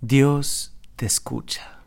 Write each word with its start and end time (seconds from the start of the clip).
Dios 0.00 0.76
te 0.94 1.06
escucha. 1.06 1.80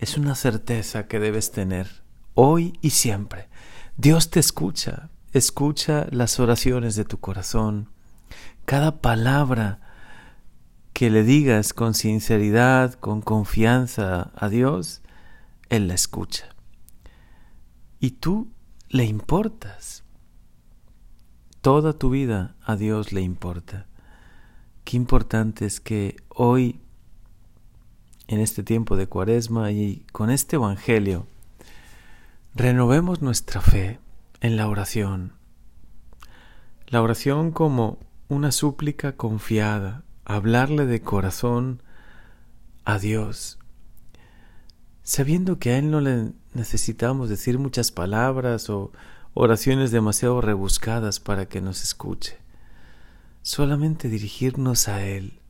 Es 0.00 0.16
una 0.16 0.34
certeza 0.34 1.06
que 1.06 1.20
debes 1.20 1.52
tener 1.52 2.02
hoy 2.34 2.76
y 2.82 2.90
siempre. 2.90 3.48
Dios 3.96 4.28
te 4.30 4.40
escucha, 4.40 5.10
escucha 5.32 6.08
las 6.10 6.40
oraciones 6.40 6.96
de 6.96 7.04
tu 7.04 7.20
corazón. 7.20 7.90
Cada 8.64 9.00
palabra 9.00 9.78
que 10.92 11.10
le 11.10 11.22
digas 11.22 11.72
con 11.72 11.94
sinceridad, 11.94 12.94
con 12.94 13.22
confianza 13.22 14.32
a 14.34 14.48
Dios, 14.48 15.00
Él 15.68 15.86
la 15.86 15.94
escucha. 15.94 16.56
Y 18.00 18.12
tú 18.12 18.50
le 18.88 19.04
importas. 19.04 20.02
Toda 21.60 21.92
tu 21.92 22.10
vida 22.10 22.56
a 22.64 22.74
Dios 22.74 23.12
le 23.12 23.20
importa. 23.20 23.86
Qué 24.84 24.96
importante 24.96 25.64
es 25.64 25.80
que 25.80 26.16
hoy, 26.34 26.80
en 28.28 28.40
este 28.40 28.62
tiempo 28.62 28.96
de 28.96 29.06
cuaresma 29.06 29.70
y 29.70 30.04
con 30.12 30.30
este 30.30 30.56
Evangelio, 30.56 31.26
renovemos 32.54 33.22
nuestra 33.22 33.60
fe 33.60 33.98
en 34.40 34.56
la 34.56 34.68
oración. 34.68 35.32
La 36.86 37.02
oración 37.02 37.52
como 37.52 37.98
una 38.28 38.52
súplica 38.52 39.16
confiada, 39.16 40.04
hablarle 40.24 40.86
de 40.86 41.00
corazón 41.00 41.82
a 42.84 42.98
Dios, 42.98 43.58
sabiendo 45.02 45.58
que 45.58 45.70
a 45.70 45.78
Él 45.78 45.90
no 45.90 46.00
le 46.00 46.32
necesitamos 46.54 47.28
decir 47.28 47.58
muchas 47.58 47.90
palabras 47.90 48.68
o 48.70 48.92
oraciones 49.34 49.90
demasiado 49.90 50.40
rebuscadas 50.40 51.20
para 51.20 51.46
que 51.46 51.60
nos 51.60 51.82
escuche 51.82 52.42
solamente 53.42 54.08
dirigirnos 54.08 54.88
a 54.88 55.04
Él, 55.04 55.40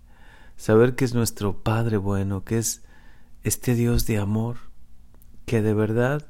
saber 0.57 0.95
que 0.95 1.05
es 1.05 1.15
nuestro 1.15 1.63
Padre 1.63 1.97
bueno, 1.97 2.45
que 2.45 2.59
es 2.59 2.83
este 3.43 3.75
Dios 3.75 4.07
de 4.07 4.19
amor, 4.19 4.57
que 5.47 5.63
de 5.63 5.75
verdad 5.75 6.27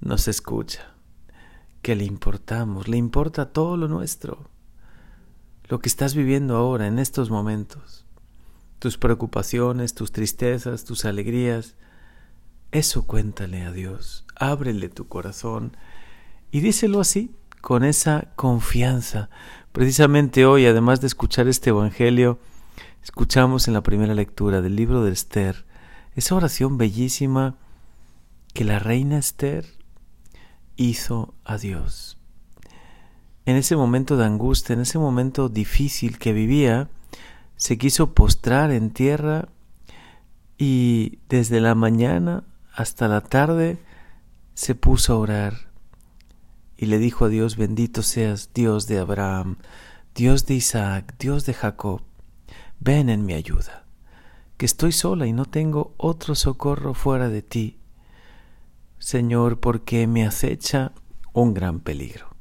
nos 0.00 0.28
escucha, 0.28 0.94
que 1.82 1.94
le 1.94 2.04
importamos, 2.04 2.88
le 2.88 2.96
importa 2.96 3.52
todo 3.52 3.76
lo 3.76 3.88
nuestro, 3.88 4.50
lo 5.68 5.80
que 5.80 5.88
estás 5.88 6.14
viviendo 6.14 6.56
ahora, 6.56 6.86
en 6.86 6.98
estos 6.98 7.30
momentos, 7.30 8.04
tus 8.78 8.98
preocupaciones, 8.98 9.94
tus 9.94 10.12
tristezas, 10.12 10.84
tus 10.84 11.04
alegrías, 11.04 11.76
eso 12.72 13.06
cuéntale 13.06 13.62
a 13.62 13.72
Dios, 13.72 14.24
ábrele 14.34 14.88
tu 14.88 15.08
corazón 15.08 15.76
y 16.50 16.60
díselo 16.60 17.00
así, 17.00 17.34
con 17.60 17.84
esa 17.84 18.32
confianza, 18.34 19.30
Precisamente 19.72 20.44
hoy, 20.44 20.66
además 20.66 21.00
de 21.00 21.06
escuchar 21.06 21.48
este 21.48 21.70
Evangelio, 21.70 22.38
escuchamos 23.02 23.68
en 23.68 23.74
la 23.74 23.82
primera 23.82 24.14
lectura 24.14 24.60
del 24.60 24.76
libro 24.76 25.04
de 25.04 25.12
Esther 25.12 25.64
esa 26.14 26.34
oración 26.34 26.78
bellísima 26.78 27.56
que 28.52 28.64
la 28.64 28.78
reina 28.78 29.18
Esther 29.18 29.66
hizo 30.76 31.34
a 31.44 31.58
Dios. 31.58 32.18
En 33.44 33.56
ese 33.56 33.76
momento 33.76 34.16
de 34.16 34.26
angustia, 34.26 34.74
en 34.74 34.80
ese 34.80 34.98
momento 34.98 35.48
difícil 35.48 36.18
que 36.18 36.32
vivía, 36.32 36.90
se 37.56 37.78
quiso 37.78 38.14
postrar 38.14 38.70
en 38.70 38.90
tierra 38.90 39.48
y 40.58 41.18
desde 41.28 41.60
la 41.60 41.74
mañana 41.74 42.44
hasta 42.72 43.08
la 43.08 43.20
tarde 43.20 43.78
se 44.54 44.74
puso 44.74 45.14
a 45.14 45.18
orar 45.18 45.72
y 46.76 46.86
le 46.86 46.98
dijo 46.98 47.24
a 47.24 47.28
Dios, 47.28 47.56
bendito 47.56 48.02
seas 48.02 48.50
Dios 48.54 48.86
de 48.86 48.98
Abraham, 48.98 49.56
Dios 50.14 50.46
de 50.46 50.54
Isaac, 50.54 51.14
Dios 51.18 51.46
de 51.46 51.54
Jacob, 51.54 52.02
ven 52.84 53.10
en 53.10 53.24
mi 53.24 53.34
ayuda, 53.34 53.84
que 54.56 54.66
estoy 54.66 54.90
sola 54.90 55.28
y 55.28 55.32
no 55.32 55.44
tengo 55.44 55.94
otro 55.98 56.34
socorro 56.34 56.94
fuera 56.94 57.28
de 57.28 57.40
ti, 57.40 57.78
Señor, 58.98 59.60
porque 59.60 60.08
me 60.08 60.26
acecha 60.26 60.90
un 61.32 61.54
gran 61.54 61.78
peligro. 61.78 62.34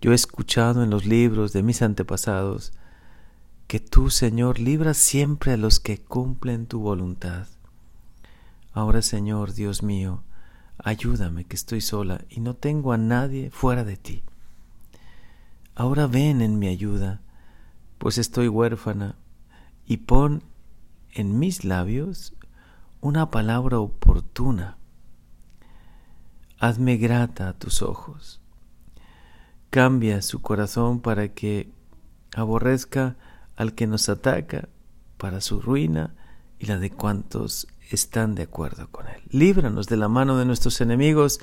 Yo 0.00 0.12
he 0.12 0.14
escuchado 0.14 0.84
en 0.84 0.90
los 0.90 1.04
libros 1.04 1.52
de 1.52 1.64
mis 1.64 1.82
antepasados 1.82 2.72
que 3.66 3.80
tú, 3.80 4.08
Señor, 4.10 4.60
libras 4.60 4.98
siempre 4.98 5.52
a 5.52 5.56
los 5.56 5.80
que 5.80 5.98
cumplen 5.98 6.66
tu 6.66 6.78
voluntad. 6.78 7.48
Ahora, 8.72 9.02
Señor, 9.02 9.52
Dios 9.52 9.82
mío, 9.82 10.22
ayúdame 10.78 11.44
que 11.44 11.56
estoy 11.56 11.80
sola 11.80 12.24
y 12.28 12.38
no 12.38 12.54
tengo 12.54 12.92
a 12.92 12.98
nadie 12.98 13.50
fuera 13.50 13.82
de 13.82 13.96
ti. 13.96 14.22
Ahora 15.74 16.06
ven 16.06 16.40
en 16.40 16.60
mi 16.60 16.68
ayuda, 16.68 17.20
pues 17.98 18.18
estoy 18.18 18.46
huérfana, 18.46 19.16
y 19.86 19.98
pon 19.98 20.42
en 21.12 21.38
mis 21.38 21.64
labios 21.64 22.34
una 23.00 23.30
palabra 23.30 23.78
oportuna. 23.78 24.78
Hazme 26.58 26.96
grata 26.96 27.48
a 27.48 27.52
tus 27.52 27.82
ojos. 27.82 28.40
Cambia 29.70 30.22
su 30.22 30.40
corazón 30.40 31.00
para 31.00 31.28
que 31.28 31.70
aborrezca 32.34 33.16
al 33.56 33.74
que 33.74 33.86
nos 33.86 34.08
ataca, 34.08 34.68
para 35.18 35.40
su 35.40 35.60
ruina 35.60 36.14
y 36.58 36.66
la 36.66 36.78
de 36.78 36.90
cuantos 36.90 37.66
están 37.90 38.34
de 38.34 38.44
acuerdo 38.44 38.88
con 38.90 39.06
Él. 39.08 39.22
Líbranos 39.30 39.86
de 39.86 39.96
la 39.96 40.08
mano 40.08 40.36
de 40.36 40.44
nuestros 40.44 40.80
enemigos, 40.80 41.40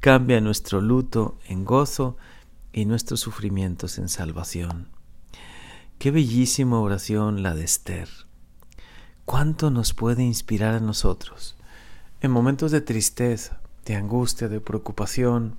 cambia 0.00 0.40
nuestro 0.40 0.80
luto 0.80 1.38
en 1.46 1.64
gozo 1.64 2.16
y 2.72 2.84
nuestros 2.84 3.20
sufrimientos 3.20 3.98
en 3.98 4.08
salvación. 4.08 4.97
Qué 5.98 6.12
bellísima 6.12 6.78
oración 6.78 7.42
la 7.42 7.56
de 7.56 7.64
Esther. 7.64 8.08
¿Cuánto 9.24 9.72
nos 9.72 9.94
puede 9.94 10.22
inspirar 10.22 10.76
a 10.76 10.80
nosotros 10.80 11.56
en 12.20 12.30
momentos 12.30 12.70
de 12.70 12.80
tristeza, 12.80 13.60
de 13.84 13.96
angustia, 13.96 14.48
de 14.48 14.60
preocupación? 14.60 15.56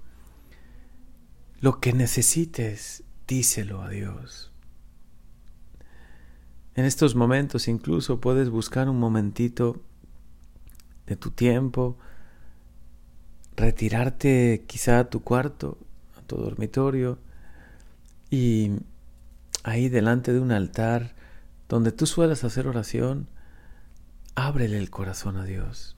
Lo 1.59 1.81
que 1.81 1.91
necesites, 1.91 3.03
díselo 3.27 3.81
a 3.81 3.89
Dios. 3.89 4.53
En 6.75 6.85
estos 6.85 7.15
momentos 7.15 7.67
incluso 7.67 8.21
puedes 8.21 8.49
buscar 8.49 8.87
un 8.87 8.97
momentito 8.97 9.81
de 11.05 11.17
tu 11.17 11.31
tiempo, 11.31 11.97
retirarte 13.57 14.63
quizá 14.67 14.99
a 14.99 15.09
tu 15.09 15.21
cuarto, 15.21 15.77
a 16.17 16.21
tu 16.21 16.37
dormitorio 16.37 17.19
y 18.31 18.71
ahí 19.63 19.89
delante 19.89 20.33
de 20.33 20.39
un 20.39 20.51
altar 20.51 21.15
donde 21.67 21.91
tú 21.91 22.05
suelas 22.05 22.43
hacer 22.43 22.67
oración, 22.67 23.27
ábrele 24.35 24.77
el 24.77 24.89
corazón 24.89 25.37
a 25.37 25.45
Dios. 25.45 25.95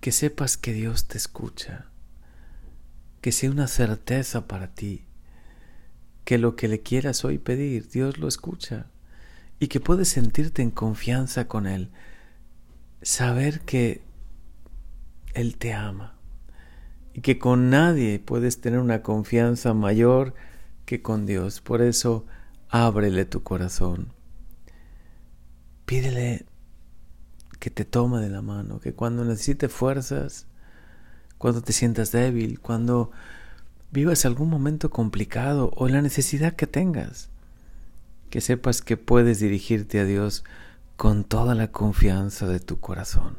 Que 0.00 0.12
sepas 0.12 0.56
que 0.56 0.72
Dios 0.72 1.06
te 1.06 1.18
escucha, 1.18 1.86
que 3.20 3.32
sea 3.32 3.50
una 3.50 3.68
certeza 3.68 4.46
para 4.46 4.74
ti, 4.74 5.04
que 6.24 6.38
lo 6.38 6.56
que 6.56 6.68
le 6.68 6.80
quieras 6.80 7.24
hoy 7.24 7.38
pedir, 7.38 7.88
Dios 7.88 8.18
lo 8.18 8.28
escucha. 8.28 8.86
Y 9.58 9.68
que 9.68 9.80
puedes 9.80 10.08
sentirte 10.08 10.62
en 10.62 10.70
confianza 10.70 11.46
con 11.46 11.66
Él. 11.66 11.90
Saber 13.00 13.60
que 13.60 14.02
Él 15.34 15.56
te 15.56 15.72
ama. 15.72 16.16
Y 17.14 17.20
que 17.20 17.38
con 17.38 17.70
nadie 17.70 18.18
puedes 18.18 18.60
tener 18.60 18.80
una 18.80 19.02
confianza 19.02 19.72
mayor 19.72 20.34
que 20.84 21.00
con 21.00 21.26
Dios. 21.26 21.60
Por 21.60 21.80
eso, 21.80 22.26
ábrele 22.72 23.26
tu 23.26 23.42
corazón. 23.42 24.08
Pídele 25.84 26.46
que 27.60 27.70
te 27.70 27.84
tome 27.84 28.20
de 28.20 28.30
la 28.30 28.40
mano, 28.40 28.80
que 28.80 28.94
cuando 28.94 29.24
necesite 29.24 29.68
fuerzas, 29.68 30.46
cuando 31.36 31.60
te 31.60 31.74
sientas 31.74 32.12
débil, 32.12 32.60
cuando 32.60 33.12
vivas 33.92 34.24
algún 34.24 34.48
momento 34.48 34.90
complicado 34.90 35.70
o 35.76 35.86
la 35.86 36.00
necesidad 36.00 36.54
que 36.54 36.66
tengas, 36.66 37.28
que 38.30 38.40
sepas 38.40 38.80
que 38.80 38.96
puedes 38.96 39.38
dirigirte 39.38 40.00
a 40.00 40.04
Dios 40.06 40.42
con 40.96 41.24
toda 41.24 41.54
la 41.54 41.70
confianza 41.70 42.48
de 42.48 42.58
tu 42.58 42.80
corazón. 42.80 43.36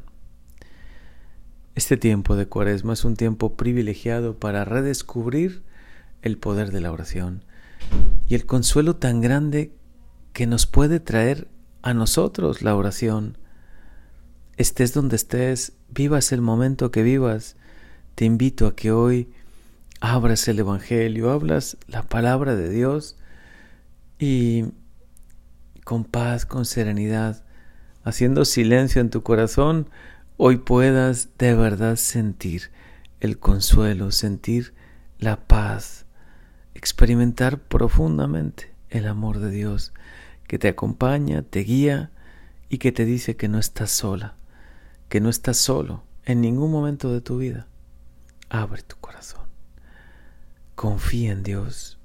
Este 1.74 1.98
tiempo 1.98 2.36
de 2.36 2.46
cuaresma 2.46 2.94
es 2.94 3.04
un 3.04 3.16
tiempo 3.16 3.56
privilegiado 3.56 4.38
para 4.38 4.64
redescubrir 4.64 5.64
el 6.22 6.38
poder 6.38 6.72
de 6.72 6.82
la 6.82 6.92
oración 6.92 7.44
y 8.28 8.36
el 8.36 8.46
consuelo 8.46 8.96
tan 8.96 9.22
grande 9.22 9.74
que 10.34 10.48
nos 10.48 10.66
puede 10.66 11.00
traer 11.00 11.48
a 11.82 11.94
nosotros 11.94 12.62
la 12.62 12.76
oración. 12.76 13.38
Estés 14.58 14.94
donde 14.94 15.16
estés, 15.16 15.74
vivas 15.90 16.32
el 16.32 16.42
momento 16.42 16.92
que 16.92 17.04
vivas, 17.04 17.56
te 18.16 18.26
invito 18.26 18.68
a 18.68 18.76
que 18.76 18.92
hoy 18.92 19.30
abras 20.00 20.48
el 20.48 20.60
Evangelio, 20.60 21.32
hablas 21.32 21.78
la 21.88 22.04
palabra 22.04 22.56
de 22.56 22.70
Dios 22.70 23.18
y 24.20 24.66
con 25.84 26.04
paz, 26.04 26.46
con 26.46 26.66
serenidad, 26.66 27.44
haciendo 28.04 28.46
silencio 28.46 29.02
en 29.02 29.10
tu 29.10 29.24
corazón, 29.24 29.90
hoy 30.38 30.58
puedas 30.58 31.30
de 31.38 31.56
verdad 31.56 31.96
sentir 31.96 32.72
el 33.20 33.40
consuelo, 33.40 34.12
sentir 34.12 34.74
la 35.20 35.48
paz, 35.48 36.03
experimentar 36.76 37.60
profundamente 37.60 38.74
el 38.90 39.08
amor 39.08 39.40
de 39.40 39.52
Dios 39.52 39.94
que 40.48 40.60
te 40.60 40.68
acompaña, 40.68 41.42
te 41.42 41.60
guía 41.62 42.12
y 42.70 42.78
que 42.78 42.92
te 42.92 43.06
dice 43.06 43.36
que 43.36 43.48
no 43.48 43.60
estás 43.60 43.92
sola, 43.92 44.36
que 45.10 45.22
no 45.22 45.30
estás 45.30 45.58
solo 45.58 46.04
en 46.26 46.42
ningún 46.42 46.72
momento 46.72 47.12
de 47.12 47.22
tu 47.22 47.38
vida. 47.38 47.68
Abre 48.50 48.84
tu 48.84 48.98
corazón. 48.98 49.48
Confía 50.76 51.32
en 51.32 51.44
Dios 51.44 52.00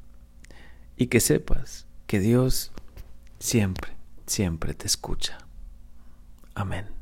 y 0.97 1.07
que 1.07 1.21
sepas 1.21 1.87
que 2.07 2.21
Dios 2.21 2.73
siempre, 3.39 3.93
siempre 4.27 4.75
te 4.75 4.87
escucha. 4.87 5.39
Amén. 6.55 6.98